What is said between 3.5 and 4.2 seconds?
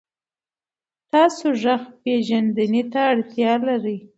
لرئ.